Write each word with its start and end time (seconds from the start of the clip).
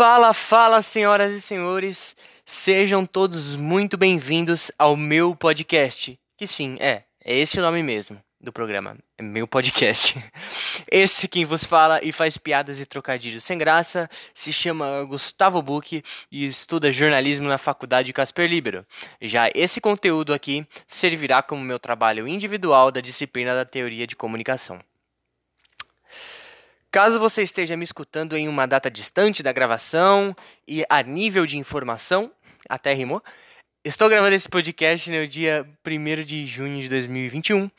Fala, 0.00 0.32
fala, 0.32 0.80
senhoras 0.80 1.34
e 1.34 1.42
senhores. 1.42 2.16
Sejam 2.46 3.04
todos 3.04 3.54
muito 3.54 3.98
bem-vindos 3.98 4.72
ao 4.78 4.96
meu 4.96 5.36
podcast. 5.36 6.18
Que 6.38 6.46
sim, 6.46 6.78
é, 6.80 7.04
é 7.22 7.38
esse 7.38 7.58
o 7.58 7.62
nome 7.62 7.82
mesmo 7.82 8.18
do 8.40 8.50
programa. 8.50 8.96
É 9.18 9.22
meu 9.22 9.46
podcast. 9.46 10.16
Esse 10.90 11.28
quem 11.28 11.44
vos 11.44 11.64
fala 11.64 12.02
e 12.02 12.12
faz 12.12 12.38
piadas 12.38 12.80
e 12.80 12.86
trocadilhos 12.86 13.44
sem 13.44 13.58
graça 13.58 14.08
se 14.32 14.54
chama 14.54 15.04
Gustavo 15.04 15.60
Buck 15.60 16.02
e 16.32 16.46
estuda 16.46 16.90
jornalismo 16.90 17.46
na 17.46 17.58
Faculdade 17.58 18.10
Casper 18.14 18.48
Libero. 18.48 18.86
Já 19.20 19.50
esse 19.54 19.82
conteúdo 19.82 20.32
aqui 20.32 20.66
servirá 20.86 21.42
como 21.42 21.62
meu 21.62 21.78
trabalho 21.78 22.26
individual 22.26 22.90
da 22.90 23.02
disciplina 23.02 23.54
da 23.54 23.66
teoria 23.66 24.06
de 24.06 24.16
comunicação. 24.16 24.80
Caso 26.92 27.20
você 27.20 27.44
esteja 27.44 27.76
me 27.76 27.84
escutando 27.84 28.36
em 28.36 28.48
uma 28.48 28.66
data 28.66 28.90
distante 28.90 29.44
da 29.44 29.52
gravação 29.52 30.34
e 30.66 30.84
a 30.90 31.00
nível 31.04 31.46
de 31.46 31.56
informação, 31.56 32.32
até 32.68 32.92
rimou, 32.92 33.22
estou 33.84 34.08
gravando 34.08 34.34
esse 34.34 34.48
podcast 34.48 35.08
no 35.08 35.24
dia 35.24 35.64
1 35.86 36.24
de 36.24 36.44
junho 36.44 36.82
de 36.82 36.88
2021 36.88 37.70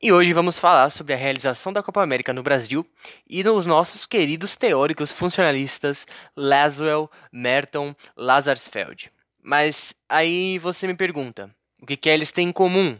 e 0.00 0.12
hoje 0.12 0.32
vamos 0.32 0.56
falar 0.56 0.88
sobre 0.90 1.12
a 1.12 1.16
realização 1.16 1.72
da 1.72 1.82
Copa 1.82 2.00
América 2.00 2.32
no 2.32 2.44
Brasil 2.44 2.86
e 3.28 3.42
dos 3.42 3.66
nossos 3.66 4.06
queridos 4.06 4.54
teóricos 4.54 5.10
funcionalistas 5.10 6.06
Laswell, 6.36 7.10
Merton, 7.32 7.92
Lazarsfeld. 8.16 9.10
Mas 9.42 9.92
aí 10.08 10.58
você 10.58 10.86
me 10.86 10.94
pergunta, 10.94 11.52
o 11.82 11.86
que, 11.86 11.96
que 11.96 12.08
eles 12.08 12.30
têm 12.30 12.50
em 12.50 12.52
comum? 12.52 12.96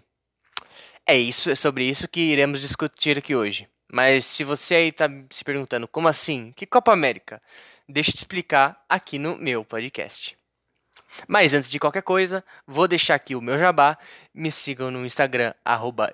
É 1.06 1.16
isso, 1.16 1.48
é 1.48 1.54
sobre 1.54 1.84
isso 1.84 2.08
que 2.08 2.20
iremos 2.20 2.60
discutir 2.60 3.16
aqui 3.16 3.36
hoje. 3.36 3.68
Mas 3.92 4.24
se 4.24 4.44
você 4.44 4.76
aí 4.76 4.88
está 4.88 5.08
se 5.30 5.42
perguntando 5.42 5.88
como 5.88 6.06
assim? 6.06 6.52
Que 6.54 6.64
Copa 6.66 6.92
América? 6.92 7.42
Deixa 7.88 8.10
eu 8.10 8.14
te 8.14 8.18
explicar 8.18 8.84
aqui 8.88 9.18
no 9.18 9.36
meu 9.36 9.64
podcast. 9.64 10.38
Mas 11.26 11.52
antes 11.52 11.70
de 11.70 11.78
qualquer 11.78 12.02
coisa, 12.02 12.44
vou 12.66 12.86
deixar 12.86 13.16
aqui 13.16 13.34
o 13.34 13.40
meu 13.40 13.58
jabá. 13.58 13.98
Me 14.32 14.50
sigam 14.50 14.90
no 14.90 15.04
Instagram, 15.04 15.52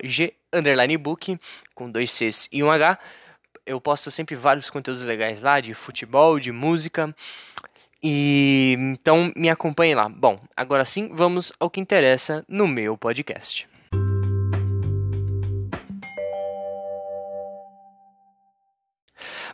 g_book, 0.03 1.37
com 1.75 1.91
dois 1.91 2.11
Cs 2.11 2.47
e 2.51 2.63
um 2.63 2.71
H. 2.71 2.97
Eu 3.65 3.79
posto 3.79 4.09
sempre 4.09 4.35
vários 4.35 4.69
conteúdos 4.69 5.03
legais 5.03 5.41
lá, 5.41 5.59
de 5.59 5.73
futebol, 5.73 6.39
de 6.39 6.51
música. 6.51 7.13
E 8.01 8.75
então 8.79 9.31
me 9.35 9.49
acompanhe 9.49 9.93
lá. 9.93 10.09
Bom, 10.09 10.41
agora 10.55 10.85
sim, 10.85 11.09
vamos 11.13 11.51
ao 11.59 11.69
que 11.69 11.79
interessa 11.79 12.43
no 12.47 12.67
meu 12.67 12.97
podcast. 12.97 13.67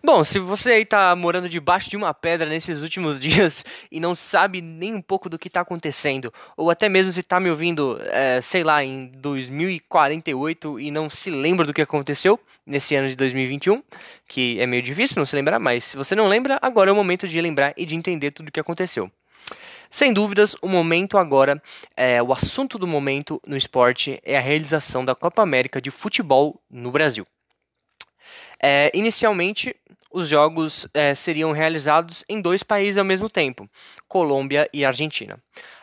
Bom, 0.06 0.22
se 0.26 0.38
você 0.38 0.74
aí 0.74 0.86
tá 0.86 1.16
morando 1.16 1.48
debaixo 1.48 1.90
de 1.90 1.96
uma 1.96 2.14
pedra 2.14 2.50
nesses 2.50 2.82
últimos 2.82 3.22
dias 3.24 3.64
e 3.90 4.02
não 4.02 4.14
sabe 4.14 4.60
nem 4.62 4.94
um 4.94 5.02
pouco 5.02 5.30
do 5.30 5.40
que 5.40 5.48
está 5.48 5.62
acontecendo, 5.62 6.34
ou 6.58 6.70
até 6.70 6.90
mesmo 6.90 7.10
se 7.14 7.22
está 7.22 7.40
me 7.40 7.50
ouvindo, 7.50 7.98
é, 8.08 8.42
sei 8.42 8.66
lá, 8.66 8.84
em 8.84 9.08
2048 9.08 10.78
e 10.78 10.92
não 10.92 11.10
se 11.10 11.32
lembra 11.32 11.66
do 11.66 11.74
que 11.74 11.82
aconteceu 11.82 12.38
nesse 12.66 12.94
ano 12.96 13.08
de 13.08 13.16
2021, 13.16 13.82
que 14.28 14.60
é 14.60 14.68
meio 14.68 14.84
difícil 14.84 15.16
não 15.18 15.26
se 15.26 15.38
lembrar, 15.38 15.58
mas 15.58 15.86
se 15.86 15.96
você 15.96 16.14
não 16.14 16.28
lembra, 16.28 16.60
agora 16.62 16.90
é 16.90 16.94
o 16.94 16.96
momento 16.98 17.26
de 17.26 17.40
lembrar 17.40 17.74
e 17.78 17.86
de 17.86 17.96
entender 17.96 18.32
tudo 18.32 18.50
o 18.50 18.52
que 18.52 18.60
aconteceu. 18.60 19.10
Sem 19.90 20.12
dúvidas, 20.12 20.54
o 20.62 20.68
momento 20.68 21.18
agora, 21.18 21.64
é, 21.96 22.22
o 22.22 22.34
assunto 22.34 22.78
do 22.78 22.86
momento 22.86 23.42
no 23.48 23.56
esporte 23.56 24.20
é 24.26 24.38
a 24.38 24.42
realização 24.42 25.06
da 25.06 25.16
Copa 25.16 25.42
América 25.42 25.82
de 25.82 25.92
Futebol 25.92 26.62
no 26.70 26.92
Brasil. 26.92 27.26
É, 28.62 28.92
inicialmente, 28.94 29.76
os 30.12 30.28
jogos 30.28 30.88
é, 30.94 31.16
seriam 31.16 31.52
realizados 31.52 32.24
em 32.30 32.40
dois 32.40 32.62
países 32.62 33.00
ao 33.00 33.04
mesmo 33.04 33.30
tempo, 33.30 33.68
Colômbia 34.08 34.70
e 34.72 34.86
Argentina. 34.86 35.40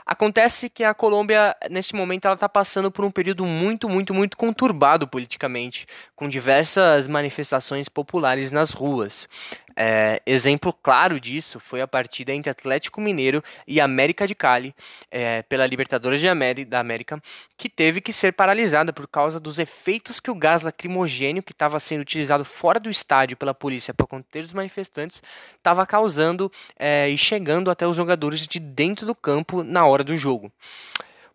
Acontece 0.07 0.69
que 0.69 0.83
a 0.83 0.93
Colômbia, 0.93 1.55
nesse 1.71 1.95
momento, 1.95 2.25
ela 2.25 2.35
está 2.35 2.49
passando 2.49 2.91
por 2.91 3.05
um 3.05 3.13
período 3.13 3.45
muito, 3.47 3.89
muito, 3.89 4.13
muito 4.13 4.37
conturbado 4.37 5.07
politicamente, 5.07 5.87
com 6.17 6.29
diversas 6.29 7.07
manifestações 7.07 7.89
populares 7.89 8.51
nas 8.51 8.71
ruas. 8.71 9.29
É, 9.77 10.21
exemplo 10.27 10.73
claro 10.73 11.21
disso 11.21 11.61
foi 11.61 11.81
a 11.81 11.87
partida 11.87 12.35
entre 12.35 12.51
Atlético 12.51 13.01
Mineiro 13.01 13.43
e 13.67 13.81
América 13.81 14.27
de 14.27 14.35
Cali 14.35 14.75
é, 15.11 15.43
pela 15.43 15.67
Libertadores 15.67 16.21
da 16.67 16.81
América, 16.81 17.23
que 17.57 17.69
teve 17.69 18.01
que 18.01 18.13
ser 18.13 18.33
paralisada 18.33 18.93
por 18.93 19.07
causa 19.07 19.39
dos 19.39 19.59
efeitos 19.59 20.19
que 20.19 20.31
o 20.31 20.35
gás 20.35 20.63
lacrimogênio 20.63 21.43
que 21.43 21.53
estava 21.53 21.79
sendo 21.79 22.01
utilizado 22.01 22.45
do 22.79 22.91
estádio 22.91 23.37
pela 23.37 23.55
polícia 23.55 23.93
para 23.93 24.07
conter 24.07 24.45
os 24.45 24.53
manifestantes 24.53 25.23
estava 25.57 25.85
causando 25.87 26.53
é, 26.79 27.09
e 27.09 27.19
chegando 27.19 27.71
até 27.71 27.87
os 27.87 27.97
jogadores 27.97 28.47
de 28.47 28.61
dentro 28.61 29.07
do 29.07 29.15
campo 29.15 29.63
na 29.63 29.87
hora 29.87 30.05
do 30.05 30.17
jogo. 30.17 30.53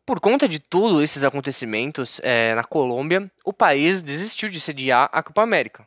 Por 0.05 0.19
conta 0.19 0.47
de 0.47 0.59
todos 0.59 1.01
esses 1.01 1.23
acontecimentos 1.23 2.21
é, 2.23 2.53
na 2.53 2.63
Colômbia, 2.63 3.29
o 3.43 3.51
país 3.51 4.03
desistiu 4.03 4.49
de 4.49 4.61
sediar 4.61 5.09
a 5.11 5.23
Copa 5.23 5.41
América 5.41 5.85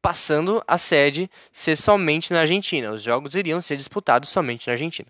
passando 0.00 0.62
a 0.66 0.78
sede 0.78 1.30
ser 1.52 1.76
somente 1.76 2.32
na 2.32 2.40
Argentina. 2.40 2.92
Os 2.92 3.02
jogos 3.02 3.34
iriam 3.34 3.60
ser 3.60 3.76
disputados 3.76 4.28
somente 4.28 4.66
na 4.66 4.72
Argentina. 4.74 5.08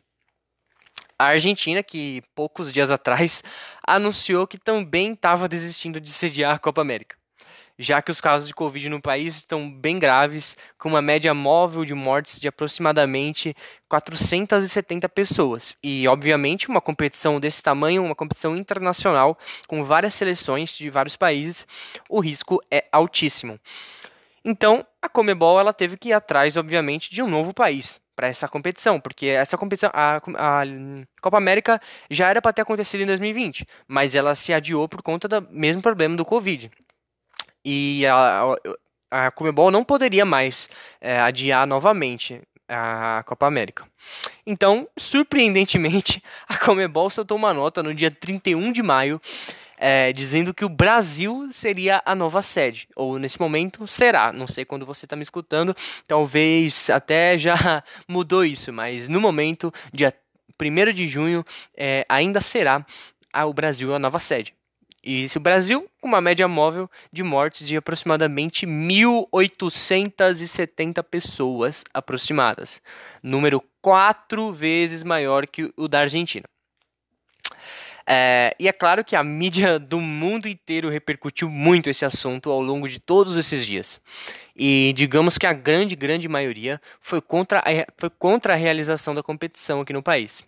A 1.18 1.26
Argentina, 1.26 1.82
que 1.82 2.22
poucos 2.34 2.72
dias 2.72 2.90
atrás 2.90 3.42
anunciou 3.86 4.46
que 4.46 4.58
também 4.58 5.12
estava 5.12 5.48
desistindo 5.48 6.00
de 6.00 6.10
sediar 6.10 6.54
a 6.54 6.58
Copa 6.58 6.80
América, 6.80 7.16
já 7.78 8.02
que 8.02 8.10
os 8.10 8.20
casos 8.20 8.48
de 8.48 8.54
Covid 8.54 8.88
no 8.88 9.00
país 9.00 9.36
estão 9.36 9.70
bem 9.70 9.98
graves, 9.98 10.56
com 10.76 10.88
uma 10.88 11.00
média 11.00 11.32
móvel 11.32 11.84
de 11.84 11.94
mortes 11.94 12.40
de 12.40 12.48
aproximadamente 12.48 13.54
470 13.88 15.08
pessoas. 15.08 15.76
E, 15.82 16.08
obviamente, 16.08 16.68
uma 16.68 16.80
competição 16.80 17.38
desse 17.38 17.62
tamanho, 17.62 18.04
uma 18.04 18.14
competição 18.14 18.56
internacional, 18.56 19.38
com 19.68 19.84
várias 19.84 20.14
seleções 20.14 20.76
de 20.76 20.90
vários 20.90 21.16
países, 21.16 21.66
o 22.08 22.20
risco 22.20 22.60
é 22.70 22.84
altíssimo. 22.90 23.60
Então, 24.44 24.84
a 25.00 25.08
Comebol 25.08 25.60
ela 25.60 25.72
teve 25.72 25.96
que 25.96 26.08
ir 26.08 26.12
atrás, 26.12 26.56
obviamente, 26.56 27.10
de 27.10 27.22
um 27.22 27.28
novo 27.28 27.52
país 27.52 28.00
para 28.16 28.26
essa 28.26 28.48
competição, 28.48 28.98
porque 29.00 29.26
essa 29.26 29.56
competição, 29.56 29.90
a, 29.92 30.16
a 30.16 30.62
Copa 31.20 31.36
América 31.36 31.80
já 32.10 32.28
era 32.28 32.42
para 32.42 32.52
ter 32.52 32.62
acontecido 32.62 33.02
em 33.02 33.06
2020, 33.06 33.64
mas 33.86 34.16
ela 34.16 34.34
se 34.34 34.52
adiou 34.52 34.88
por 34.88 35.02
conta 35.02 35.28
do 35.28 35.46
mesmo 35.52 35.80
problema 35.80 36.16
do 36.16 36.24
Covid. 36.24 36.68
E 37.70 38.06
a, 38.06 38.54
a 39.10 39.30
Comebol 39.30 39.70
não 39.70 39.84
poderia 39.84 40.24
mais 40.24 40.70
é, 41.02 41.20
adiar 41.20 41.66
novamente 41.66 42.40
a 42.66 43.22
Copa 43.26 43.46
América. 43.46 43.84
Então, 44.46 44.88
surpreendentemente, 44.96 46.22
a 46.48 46.56
Comebol 46.56 47.10
soltou 47.10 47.36
uma 47.36 47.52
nota 47.52 47.82
no 47.82 47.94
dia 47.94 48.10
31 48.10 48.72
de 48.72 48.82
maio 48.82 49.20
é, 49.76 50.14
dizendo 50.14 50.54
que 50.54 50.64
o 50.64 50.68
Brasil 50.68 51.48
seria 51.52 52.00
a 52.06 52.14
nova 52.14 52.40
sede, 52.40 52.88
ou 52.96 53.18
nesse 53.18 53.38
momento 53.38 53.86
será, 53.86 54.32
não 54.32 54.46
sei 54.46 54.64
quando 54.64 54.86
você 54.86 55.04
está 55.04 55.14
me 55.14 55.22
escutando, 55.22 55.76
talvez 56.06 56.88
até 56.88 57.36
já 57.36 57.84
mudou 58.08 58.46
isso, 58.46 58.72
mas 58.72 59.08
no 59.08 59.20
momento, 59.20 59.70
dia 59.92 60.12
1 60.58 60.92
de 60.94 61.06
junho, 61.06 61.44
é, 61.76 62.06
ainda 62.08 62.40
será 62.40 62.84
a, 63.30 63.44
o 63.44 63.52
Brasil 63.52 63.94
a 63.94 63.98
nova 63.98 64.18
sede. 64.18 64.54
E 65.10 65.26
o 65.34 65.40
Brasil, 65.40 65.88
com 66.02 66.08
uma 66.08 66.20
média 66.20 66.46
móvel 66.46 66.90
de 67.10 67.22
mortes 67.22 67.66
de 67.66 67.74
aproximadamente 67.74 68.66
1.870 68.66 71.02
pessoas 71.02 71.82
aproximadas, 71.94 72.82
número 73.22 73.64
quatro 73.80 74.52
vezes 74.52 75.02
maior 75.02 75.46
que 75.46 75.72
o 75.78 75.88
da 75.88 76.00
Argentina. 76.00 76.44
É, 78.06 78.54
e 78.60 78.68
é 78.68 78.72
claro 78.72 79.02
que 79.02 79.16
a 79.16 79.24
mídia 79.24 79.78
do 79.78 79.98
mundo 79.98 80.46
inteiro 80.46 80.90
repercutiu 80.90 81.48
muito 81.48 81.88
esse 81.88 82.04
assunto 82.04 82.50
ao 82.50 82.60
longo 82.60 82.86
de 82.86 83.00
todos 83.00 83.38
esses 83.38 83.64
dias. 83.64 84.02
E 84.54 84.92
digamos 84.94 85.38
que 85.38 85.46
a 85.46 85.54
grande, 85.54 85.96
grande 85.96 86.28
maioria 86.28 86.78
foi 87.00 87.22
contra 87.22 87.60
a, 87.60 87.62
foi 87.96 88.10
contra 88.10 88.52
a 88.52 88.56
realização 88.56 89.14
da 89.14 89.22
competição 89.22 89.80
aqui 89.80 89.94
no 89.94 90.02
país. 90.02 90.44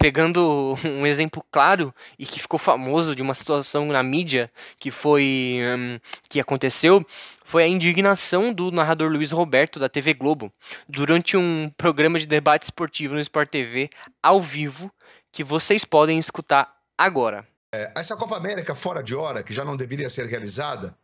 Pegando 0.00 0.76
um 0.84 1.06
exemplo 1.06 1.44
claro 1.52 1.94
e 2.18 2.24
que 2.24 2.40
ficou 2.40 2.58
famoso 2.58 3.14
de 3.14 3.20
uma 3.20 3.34
situação 3.34 3.86
na 3.86 4.02
mídia 4.02 4.50
que 4.78 4.90
foi 4.90 5.60
um, 5.76 6.00
que 6.28 6.40
aconteceu 6.40 7.06
foi 7.44 7.64
a 7.64 7.68
indignação 7.68 8.52
do 8.52 8.70
narrador 8.70 9.10
Luiz 9.10 9.30
Roberto 9.30 9.78
da 9.78 9.88
TV 9.88 10.14
Globo 10.14 10.50
durante 10.88 11.36
um 11.36 11.70
programa 11.76 12.18
de 12.18 12.26
debate 12.26 12.62
esportivo 12.62 13.14
no 13.14 13.20
Sport 13.20 13.50
TV 13.50 13.90
ao 14.22 14.40
vivo 14.40 14.90
que 15.30 15.44
vocês 15.44 15.84
podem 15.84 16.18
escutar 16.18 16.74
agora. 16.96 17.46
É, 17.74 17.92
essa 17.96 18.16
Copa 18.16 18.36
América 18.36 18.74
fora 18.74 19.02
de 19.02 19.14
hora, 19.14 19.42
que 19.42 19.52
já 19.52 19.64
não 19.64 19.76
deveria 19.76 20.08
ser 20.08 20.26
realizada, 20.26 20.96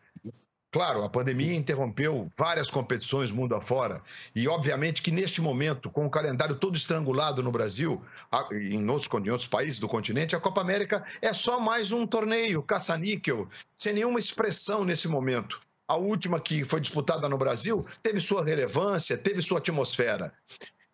Claro, 0.76 1.02
a 1.02 1.08
pandemia 1.08 1.56
interrompeu 1.56 2.30
várias 2.36 2.70
competições 2.70 3.30
mundo 3.30 3.54
afora. 3.54 4.02
E, 4.34 4.46
obviamente, 4.46 5.00
que 5.00 5.10
neste 5.10 5.40
momento, 5.40 5.88
com 5.88 6.04
o 6.04 6.10
calendário 6.10 6.54
todo 6.54 6.76
estrangulado 6.76 7.42
no 7.42 7.50
Brasil, 7.50 8.04
em 8.52 8.86
outros, 8.86 9.08
em 9.24 9.30
outros 9.30 9.48
países 9.48 9.78
do 9.78 9.88
continente, 9.88 10.36
a 10.36 10.38
Copa 10.38 10.60
América 10.60 11.02
é 11.22 11.32
só 11.32 11.58
mais 11.58 11.92
um 11.92 12.06
torneio 12.06 12.62
caça-níquel, 12.62 13.48
sem 13.74 13.94
nenhuma 13.94 14.18
expressão 14.18 14.84
nesse 14.84 15.08
momento. 15.08 15.62
A 15.88 15.96
última 15.96 16.38
que 16.38 16.62
foi 16.62 16.78
disputada 16.78 17.26
no 17.26 17.38
Brasil 17.38 17.86
teve 18.02 18.20
sua 18.20 18.44
relevância, 18.44 19.16
teve 19.16 19.40
sua 19.40 19.56
atmosfera. 19.56 20.30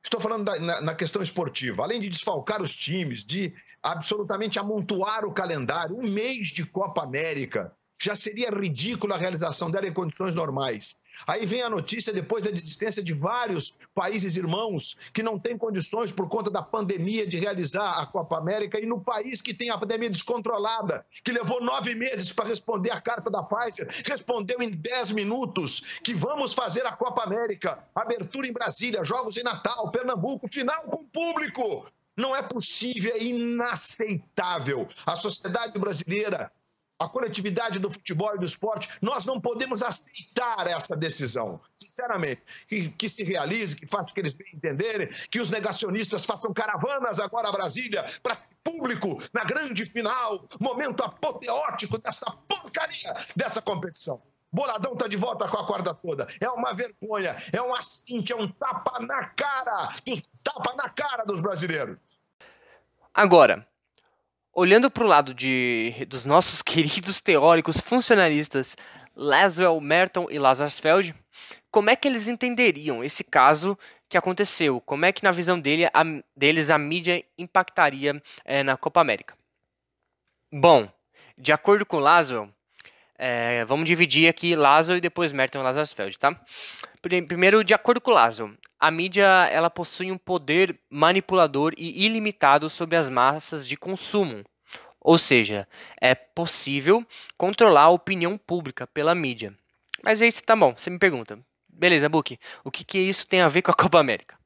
Estou 0.01 0.21
falando 0.21 0.45
da, 0.45 0.61
na, 0.61 0.81
na, 0.81 0.95
questão 0.95 1.21
esportiva. 1.25 1.83
Além 1.83 1.99
de 1.99 2.09
desfalcar 2.09 2.63
os 2.63 2.73
times, 2.73 3.25
de 3.25 3.53
absolutamente 3.83 4.61
amontoar 4.61 5.25
o 5.25 5.33
calendário, 5.33 5.99
um 5.99 6.09
mês 6.09 6.53
de 6.53 6.65
Copa 6.65 7.03
América, 7.03 7.75
já 8.03 8.17
seria 8.17 8.51
ridícula 8.51 9.15
a 9.15 9.19
realização 9.19 9.71
dela 9.71 9.87
em 9.87 9.93
condições 9.93 10.35
normais. 10.35 10.97
Aí 11.25 11.47
vem 11.47 11.63
a 11.63 11.71
notícia 11.71 12.13
depois 12.13 12.43
da 12.43 12.51
desistência 12.51 13.01
de 13.03 13.13
vários 13.13 13.77
países 13.95 14.37
irmãos 14.37 14.97
que 15.13 15.23
não 15.23 15.39
têm 15.39 15.57
condições 15.57 16.11
por 16.11 16.29
conta 16.29 16.51
da 16.51 16.61
pandemia 16.61 17.25
de 17.25 17.39
realizar 17.39 18.01
a 18.01 18.07
Copa 18.07 18.37
América 18.37 18.81
e 18.81 18.87
no 18.87 19.01
país 19.01 19.41
que 19.41 19.55
tem 19.55 19.71
a 19.71 19.79
pandemia 19.79 20.11
descontrolada, 20.11 21.07
que 21.23 21.31
levou 21.31 21.63
nove 21.63 21.95
meses 21.95 22.33
para 22.33 22.49
responder 22.49 22.91
a 22.91 23.01
carta 23.01 23.31
da 23.31 23.41
Pfizer, 23.41 23.89
respondeu 24.05 24.61
em 24.61 24.71
dez 24.71 25.13
minutos 25.13 26.01
que 26.03 26.13
vamos 26.13 26.55
fazer 26.55 26.85
a 26.85 26.93
Copa 26.93 27.23
América, 27.23 27.79
abertura 27.95 28.49
em 28.49 28.53
Brasília, 28.53 29.05
jogos 29.05 29.37
em 29.37 29.45
Natal, 29.45 29.93
Pernambuco, 29.93 30.49
final 30.53 30.83
com 30.85 31.05
público. 31.05 31.87
Não 32.17 32.35
é 32.35 32.43
possível, 32.43 33.15
é 33.15 33.23
inaceitável. 33.23 34.89
A 35.07 35.15
sociedade 35.15 35.79
brasileira 35.79 36.51
a 37.03 37.09
coletividade 37.09 37.79
do 37.79 37.91
futebol 37.91 38.35
e 38.35 38.39
do 38.39 38.47
esporte, 38.47 38.89
nós 39.01 39.25
não 39.25 39.41
podemos 39.41 39.83
aceitar 39.83 40.67
essa 40.67 40.97
decisão, 40.97 41.61
sinceramente. 41.77 42.43
Que, 42.69 42.89
que 42.89 43.09
se 43.09 43.25
realize, 43.25 43.77
que 43.77 43.87
faça 43.87 44.11
o 44.11 44.15
que 44.15 44.21
eles 44.21 44.35
bem 44.35 44.49
entenderem, 44.55 45.09
que 45.31 45.41
os 45.41 45.51
negacionistas 45.51 46.25
façam 46.25 46.53
caravanas 46.53 47.21
agora 47.21 47.49
a 47.49 47.53
Brasília 47.53 48.05
para 48.23 48.39
público 48.63 49.21
na 49.33 49.45
grande 49.45 49.85
final, 49.85 50.49
momento 50.61 51.03
apoteótico 51.03 51.99
dessa 51.99 52.31
porcaria 52.49 53.15
dessa 53.35 53.61
competição. 53.61 54.23
Boladão 54.53 54.93
está 54.93 55.09
de 55.09 55.17
volta 55.17 55.49
com 55.49 55.57
a 55.57 55.67
corda 55.67 55.95
toda. 55.95 56.29
É 56.39 56.49
uma 56.51 56.75
vergonha, 56.75 57.35
é 57.53 57.63
um 57.63 57.75
assinte, 57.75 58.33
é 58.33 58.37
um 58.37 58.47
tapa 58.47 59.01
na 59.01 59.29
cara, 59.29 59.89
dos, 60.05 60.23
tapa 60.45 60.75
na 60.75 60.91
cara 60.91 61.25
dos 61.25 61.41
brasileiros. 61.41 61.99
Agora, 63.15 63.67
olhando 64.53 64.91
para 64.91 65.05
o 65.05 65.07
lado 65.07 65.35
de, 65.35 66.07
dos 66.09 66.25
nossos 66.25 66.61
queridos 66.63 67.21
teóricos 67.21 67.79
funcionalistas 67.79 68.77
Laswell, 69.15 69.81
Merton 69.81 70.27
e 70.31 70.39
Lazarsfeld, 70.39 71.15
como 71.71 71.91
é 71.91 71.97
que 71.97 72.09
eles 72.09 72.29
entenderiam 72.29 73.03
esse 73.03 73.25
caso 73.25 73.79
que 74.09 74.17
aconteceu? 74.17 74.81
Como 74.81 75.05
é 75.05 75.13
que, 75.13 75.23
na 75.23 75.31
visão 75.31 75.59
dele, 75.59 75.87
a, 75.87 76.03
deles, 76.37 76.71
a 76.71 76.79
mídia 76.79 77.25
impactaria 77.37 78.23
é, 78.45 78.63
na 78.63 78.77
Copa 78.77 79.01
América? 79.01 79.35
Bom, 80.51 80.89
de 81.37 81.53
acordo 81.53 81.87
com 81.87 81.99
Laswell, 81.99 82.51
é, 83.17 83.65
vamos 83.65 83.87
dividir 83.87 84.29
aqui 84.29 84.57
Laszlo 84.57 84.97
e 84.97 85.01
depois 85.01 85.33
Merton 85.33 85.61
e 85.61 85.63
Lazarsfeld, 85.63 86.19
tá? 86.19 86.39
Primeiro, 87.01 87.63
de 87.65 87.73
acordo 87.73 88.01
com 88.01 88.11
Laszlo, 88.11 88.57
a 88.83 88.91
mídia 88.91 89.49
ela 89.53 89.71
possui 89.71 90.11
um 90.11 90.19
poder 90.19 90.77
manipulador 90.91 91.73
e 91.79 92.05
ilimitado 92.05 92.69
sobre 92.69 92.97
as 92.97 93.09
massas 93.09 93.65
de 93.65 93.77
consumo. 93.77 94.43
Ou 95.01 95.17
seja, 95.19 95.69
é 96.01 96.17
possível 96.17 97.07
controlar 97.39 97.83
a 97.83 97.91
opinião 97.91 98.37
pública 98.37 98.85
pela 98.85 99.15
mídia. 99.15 99.55
Mas 100.03 100.21
aí 100.21 100.33
tá 100.33 100.57
bom, 100.57 100.75
você 100.77 100.91
me 100.91 100.99
pergunta. 100.99 101.39
Beleza, 101.69 102.09
Book, 102.09 102.37
o 102.65 102.73
que, 102.73 102.83
que 102.83 102.99
isso 102.99 103.25
tem 103.25 103.41
a 103.41 103.47
ver 103.47 103.63
com 103.63 103.71
a 103.71 103.75
Copa 103.75 104.01
América? 104.01 104.37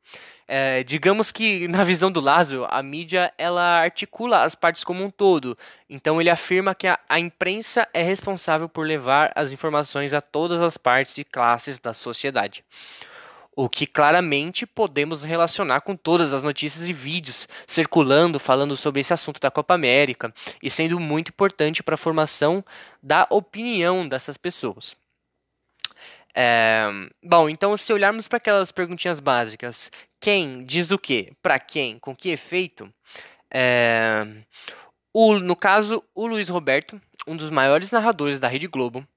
É, 0.47 0.83
digamos 0.85 1.33
que 1.33 1.67
na 1.67 1.83
visão 1.83 2.13
do 2.13 2.21
Lázaro, 2.21 2.67
a 2.69 2.83
mídia 2.83 3.33
ela 3.39 3.81
articula 3.81 4.43
as 4.43 4.55
partes 4.55 4.85
como 4.85 5.03
um 5.03 5.11
todo. 5.11 5.57
Então 5.89 6.21
ele 6.21 6.29
afirma 6.29 6.75
que 6.75 6.87
a, 6.87 6.99
a, 7.09 7.19
imprensa 7.19 7.89
é 7.95 8.03
responsável 8.03 8.69
por 8.69 8.87
levar 8.87 9.33
as 9.35 9.51
informações 9.51 10.13
a 10.13 10.21
todas 10.21 10.61
as 10.61 10.77
partes 10.77 11.17
e 11.17 11.25
classes 11.25 11.79
da 11.79 11.95
sociedade. 11.95 12.63
O 13.59 13.71
que 13.71 13.87
claramente 13.87 14.67
podemos 14.67 15.25
relacionar 15.25 15.81
com 15.81 15.97
todas 15.97 16.35
as 16.35 16.43
notícias 16.43 16.87
e 16.87 16.93
vídeos 16.93 17.49
circulando 17.67 18.39
falando 18.39 18.77
sobre 18.77 19.01
esse 19.01 19.15
assunto 19.15 19.41
da 19.41 19.51
Copa 19.51 19.73
América 19.73 20.33
e 20.63 20.69
sendo 20.69 21.01
muito 21.01 21.31
importante 21.31 21.83
para 21.83 21.95
a 21.95 21.99
formação 21.99 22.63
da 23.03 23.27
opinião 23.31 24.07
dessas 24.07 24.37
pessoas. 24.37 24.95
É, 26.35 26.87
bom, 27.25 27.49
então 27.49 27.75
se 27.79 27.91
olharmos 27.95 28.29
para 28.29 28.37
aquelas 28.37 28.71
perguntinhas 28.71 29.21
básicas, 29.21 29.91
quem 30.21 30.63
diz 30.67 30.91
o 30.91 30.99
quê? 30.99 31.33
Para 31.41 31.59
quem? 31.59 31.99
Com 31.99 32.15
que 32.15 32.29
efeito? 32.29 32.93
É, 33.51 34.27
o, 35.15 35.39
no 35.39 35.57
caso, 35.57 36.05
o 36.15 36.27
Luiz 36.27 36.51
Roberto, 36.51 37.01
um 37.27 37.35
dos 37.35 37.49
maiores 37.49 37.91
narradores 37.91 38.39
da 38.39 38.49
Rede 38.49 38.67
Globo, 38.67 39.09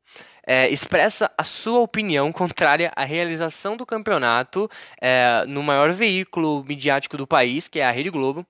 é, 0.51 0.68
expressa 0.68 1.31
a 1.38 1.44
sua 1.44 1.80
opinião 1.80 2.34
contrária 2.34 2.92
à 2.96 3.04
realização 3.04 3.78
do 3.78 3.86
campeonato 3.86 4.68
é, 5.00 5.46
no 5.46 5.62
maior 5.62 5.92
veículo 5.94 6.63
midiático 6.63 7.16
do 7.16 7.28
país, 7.28 7.68
que 7.68 7.80
é 7.80 7.86
a 7.86 7.92
Rede 7.92 8.10
Globo, 8.10 8.44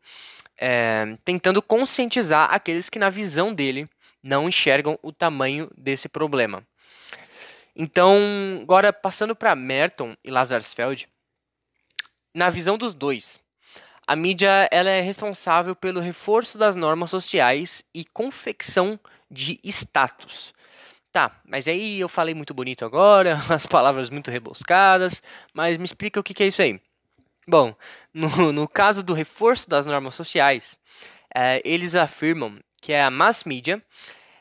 é, 0.57 1.17
tentando 1.25 1.61
conscientizar 1.61 2.53
aqueles 2.53 2.89
que, 2.89 2.97
na 2.97 3.09
visão 3.09 3.53
dele, 3.53 3.85
não 4.23 4.47
enxergam 4.47 4.97
o 5.03 5.11
tamanho 5.11 5.69
desse 5.77 6.07
problema. 6.07 6.63
Então, 7.75 8.17
agora 8.61 8.93
passando 8.93 9.35
para 9.35 9.53
Merton 9.53 10.15
e 10.23 10.31
Lazarsfeld, 10.31 11.05
na 12.33 12.47
visão 12.49 12.77
dos 12.77 12.95
dois, 12.95 13.41
a 14.07 14.15
mídia 14.15 14.69
ela 14.71 14.89
é 14.89 15.01
responsável 15.01 15.75
pelo 15.75 15.99
reforço 15.99 16.57
das 16.57 16.77
normas 16.77 17.09
sociais 17.09 17.83
e 17.93 18.05
confecção 18.05 18.97
de 19.29 19.59
status. 19.65 20.53
Tá, 21.11 21.41
mas 21.43 21.67
aí 21.67 21.99
eu 21.99 22.07
falei 22.07 22.35
muito 22.35 22.53
bonito 22.53 22.85
agora, 22.85 23.35
as 23.49 23.65
palavras 23.65 24.09
muito 24.09 24.29
rebuscadas, 24.29 25.23
mas 25.53 25.77
me 25.77 25.85
explica 25.85 26.19
o 26.19 26.23
que, 26.23 26.33
que 26.33 26.43
é 26.43 26.47
isso 26.47 26.61
aí. 26.61 26.79
Bom, 27.47 27.73
no, 28.13 28.29
no 28.53 28.67
caso 28.67 29.01
do 29.01 29.13
reforço 29.13 29.67
das 29.67 29.85
normas 29.85 30.13
sociais, 30.13 30.77
é, 31.33 31.61
eles 31.65 31.95
afirmam 31.95 32.59
que 32.79 32.93
a 32.93 33.09
mass 33.09 33.43
media 33.43 33.83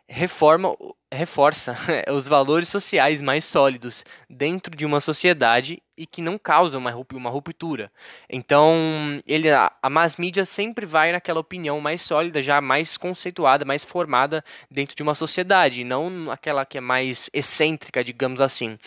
reforma, 0.07 0.77
reforça 1.13 1.75
os 2.15 2.29
valores 2.29 2.69
sociais 2.69 3.23
mais 3.23 3.45
sólidos 3.45 4.05
dentro 4.29 4.77
de 4.77 4.85
uma 4.85 5.01
sociedade 5.01 5.83
e 5.99 6.07
que 6.07 6.23
não 6.23 6.39
causam 6.39 6.81
uma, 6.81 7.31
ruptura. 7.31 7.91
Então, 8.31 9.21
ele, 9.27 9.51
a, 9.51 9.73
a 9.83 9.91
mass 9.91 10.17
media 10.17 10.45
sempre 10.45 10.87
vai 10.87 11.11
naquela 11.11 11.41
opinião 11.41 11.81
mais 11.81 12.01
sólida, 12.01 12.41
já 12.41 12.61
mais 12.61 12.97
conceituada, 12.97 13.65
mais 13.65 13.85
formada 13.85 14.45
dentro 14.71 14.95
de 14.95 15.03
uma 15.03 15.15
sociedade, 15.15 15.83
não 15.83 16.31
aquela 16.31 16.65
que 16.65 16.79
é 16.79 16.81
mais 16.81 17.29
excêntrica, 17.33 18.05
digamos 18.05 18.41
assim. 18.41 18.79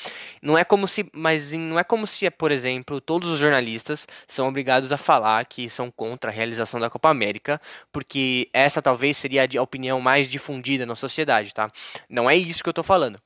Não 0.41 0.57
é 0.57 0.63
como 0.63 0.87
se, 0.87 1.05
mas 1.11 1.51
não 1.51 1.77
é 1.77 1.83
como 1.83 2.07
se, 2.07 2.29
por 2.31 2.51
exemplo, 2.51 3.01
todos 3.01 3.29
os 3.29 3.37
jornalistas 3.37 4.07
são 4.25 4.47
obrigados 4.47 4.91
a 4.93 4.97
falar 4.97 5.43
que 5.45 5.69
são 5.69 5.91
contra 5.91 6.31
a 6.31 6.33
realização 6.33 6.79
da 6.79 6.89
Copa 6.89 7.09
América, 7.09 7.59
porque 7.91 8.49
essa 8.53 8.81
talvez 8.81 9.17
seria 9.17 9.45
a 9.57 9.61
opinião 9.61 9.99
mais 9.99 10.29
difundida 10.29 10.85
na 10.85 10.95
sociedade, 10.95 11.53
tá? 11.53 11.69
Não 12.09 12.29
é 12.29 12.37
isso 12.37 12.63
que 12.63 12.69
eu 12.69 12.71
estou 12.71 12.83
falando 12.83 13.19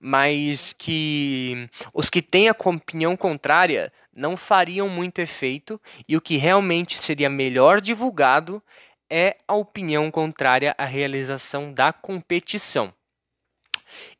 mas 0.00 0.72
que 0.72 1.68
os 1.92 2.10
que 2.10 2.20
têm 2.20 2.48
a 2.48 2.56
opinião 2.64 3.16
contrária 3.16 3.92
não 4.14 4.36
fariam 4.36 4.88
muito 4.88 5.20
efeito 5.20 5.80
e 6.08 6.16
o 6.16 6.20
que 6.20 6.36
realmente 6.36 6.98
seria 6.98 7.28
melhor 7.28 7.80
divulgado 7.80 8.62
é 9.10 9.36
a 9.46 9.54
opinião 9.54 10.10
contrária 10.10 10.74
à 10.78 10.84
realização 10.84 11.72
da 11.72 11.92
competição. 11.92 12.92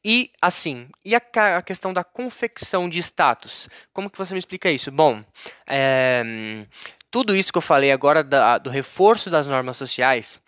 E 0.05 0.31
assim, 0.41 0.89
e 1.05 1.15
a, 1.15 1.21
questão 1.63 1.93
da 1.93 2.05
confecção 2.05 2.89
de 2.89 2.99
status? 2.99 3.69
Como 3.93 4.11
que 4.11 4.19
você 4.19 4.35
me 4.35 4.39
explica 4.39 4.71
isso? 4.71 4.91
Bom, 4.93 5.25
é, 5.67 6.67
tudo 7.11 7.35
isso 7.35 7.53
que 7.53 7.59
eu 7.59 7.63
falei 7.63 7.91
agora 7.91 8.23
da, 8.23 8.59
do 8.59 8.71
reforço 8.71 9.31
das 9.31 9.47
normas 9.47 9.77
sociais 9.77 10.41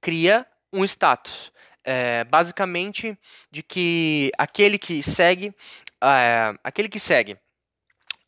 cria 0.00 0.46
um 0.72 0.84
status 0.84 1.51
é, 1.84 2.24
basicamente 2.24 3.16
de 3.50 3.62
que 3.62 4.30
aquele 4.38 4.78
que 4.78 5.02
segue, 5.02 5.54
é, 6.02 6.54
aquele 6.62 6.88
que 6.88 7.00
segue 7.00 7.36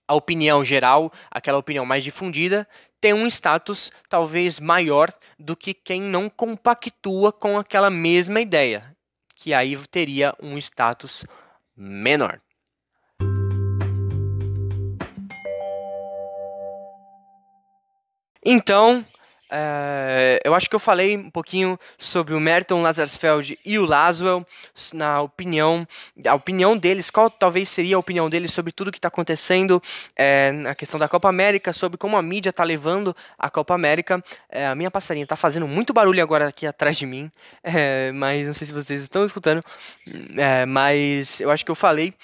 a 0.07 0.15
opinião 0.15 0.65
geral, 0.65 1.13
aquela 1.31 1.59
opinião 1.59 1.87
mais 1.87 2.05
difundida, 2.05 2.69
tem 3.01 3.13
um 3.13 3.27
status 3.27 3.91
talvez 4.09 4.61
maior 4.61 5.13
do 5.39 5.57
que 5.57 5.75
quem 5.75 6.01
não 6.01 6.29
compactua 6.29 7.33
com 7.33 7.59
aquela 7.59 7.91
mesma 7.91 8.41
ideia, 8.41 8.95
que 9.35 9.53
aí 9.55 9.77
teria 9.89 10.35
um 10.41 10.59
status 10.59 11.25
menor. 11.77 12.41
Então, 18.47 19.05
é, 19.51 20.41
eu 20.45 20.55
acho 20.55 20.69
que 20.69 20.75
eu 20.75 20.81
falei 20.81 21.17
um 21.17 21.31
pouquinho 21.31 21.79
sobre 21.99 22.35
o 22.35 22.41
Merton 22.41 22.83
Lazarsfeld 22.83 23.59
e 23.65 23.79
o 23.79 23.85
Laswell, 23.85 24.47
na 24.93 25.21
opinião, 25.21 25.87
a 26.27 26.35
opinião 26.35 26.77
deles, 26.77 27.11
qual 27.11 27.31
talvez 27.31 27.69
seria 27.69 27.97
a 27.97 27.99
opinião 27.99 28.29
deles 28.31 28.53
sobre 28.53 28.73
tudo 28.73 28.91
que 28.91 28.99
está 28.99 29.09
acontecendo 29.09 29.83
é, 30.17 30.51
na 30.53 30.75
questão 30.75 30.99
da 30.99 31.09
Copa 31.09 31.29
América, 31.29 31.73
sobre 31.73 31.99
como 31.99 32.17
a 32.17 32.23
mídia 32.23 32.51
está 32.51 32.65
levando 32.65 33.15
a 33.39 33.51
Copa 33.51 33.75
América. 33.75 34.23
É, 34.49 34.67
a 34.67 34.75
minha 34.75 34.91
passarinha 34.91 35.25
está 35.25 35.37
fazendo 35.37 35.69
muito 35.69 35.93
barulho 35.93 36.23
agora 36.23 36.49
aqui 36.49 36.67
atrás 36.67 36.97
de 36.97 37.07
mim, 37.07 37.31
é, 37.63 38.11
mas 38.17 38.47
não 38.47 38.55
sei 38.55 38.67
se 38.67 38.73
vocês 38.73 39.03
estão 39.03 39.25
escutando, 39.25 39.63
mas 40.69 41.41
eu 41.41 41.51
acho 41.51 41.65
que 41.65 41.71
eu 41.71 41.75
falei 41.75 42.15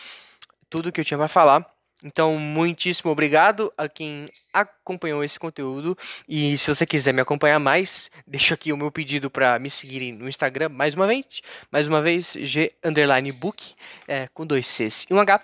tudo 0.68 0.92
que 0.92 1.00
eu 1.00 1.04
tinha 1.04 1.18
para 1.18 1.28
falar. 1.28 1.79
Então, 2.02 2.38
muitíssimo 2.38 3.10
obrigado 3.10 3.72
a 3.76 3.88
quem 3.88 4.28
acompanhou 4.52 5.22
esse 5.22 5.38
conteúdo. 5.38 5.96
E 6.28 6.56
se 6.56 6.74
você 6.74 6.86
quiser 6.86 7.12
me 7.12 7.20
acompanhar 7.20 7.58
mais, 7.58 8.10
deixo 8.26 8.54
aqui 8.54 8.72
o 8.72 8.76
meu 8.76 8.90
pedido 8.90 9.30
para 9.30 9.58
me 9.58 9.68
seguirem 9.68 10.12
no 10.12 10.28
Instagram 10.28 10.70
mais 10.70 10.94
uma 10.94 11.06
vez. 11.06 11.26
Mais 11.70 11.86
uma 11.86 12.00
vez, 12.00 12.32
G 12.32 12.72
underline 12.84 13.30
book, 13.32 13.74
é, 14.08 14.28
com 14.28 14.46
dois 14.46 14.66
Cs 14.66 15.06
e 15.10 15.14
um 15.14 15.20
H. 15.20 15.42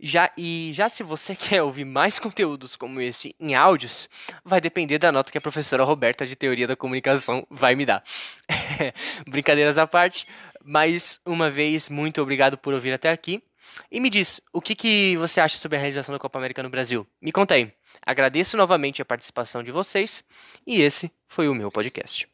Já, 0.00 0.30
e 0.36 0.70
já 0.74 0.88
se 0.88 1.02
você 1.02 1.34
quer 1.36 1.62
ouvir 1.62 1.84
mais 1.84 2.18
conteúdos 2.18 2.76
como 2.76 3.00
esse 3.00 3.34
em 3.40 3.54
áudios, 3.54 4.08
vai 4.44 4.60
depender 4.60 4.98
da 4.98 5.10
nota 5.10 5.32
que 5.32 5.38
a 5.38 5.40
professora 5.40 5.84
Roberta 5.84 6.26
de 6.26 6.36
Teoria 6.36 6.66
da 6.66 6.76
Comunicação 6.76 7.46
vai 7.50 7.74
me 7.74 7.86
dar. 7.86 8.02
Brincadeiras 9.26 9.78
à 9.78 9.86
parte, 9.86 10.26
mais 10.62 11.20
uma 11.24 11.48
vez, 11.48 11.88
muito 11.88 12.20
obrigado 12.20 12.58
por 12.58 12.74
ouvir 12.74 12.92
até 12.92 13.10
aqui. 13.10 13.42
E 13.90 14.00
me 14.00 14.10
diz, 14.10 14.40
o 14.52 14.60
que, 14.60 14.74
que 14.74 15.16
você 15.16 15.40
acha 15.40 15.56
sobre 15.56 15.76
a 15.76 15.80
realização 15.80 16.12
da 16.12 16.18
Copa 16.18 16.38
América 16.38 16.62
no 16.62 16.70
Brasil? 16.70 17.06
Me 17.20 17.32
conta 17.32 17.54
aí. 17.54 17.72
Agradeço 18.04 18.56
novamente 18.56 19.00
a 19.00 19.04
participação 19.04 19.62
de 19.62 19.70
vocês 19.70 20.24
e 20.66 20.82
esse 20.82 21.10
foi 21.26 21.48
o 21.48 21.54
meu 21.54 21.70
podcast. 21.70 22.28